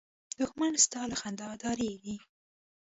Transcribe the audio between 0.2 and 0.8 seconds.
دښمن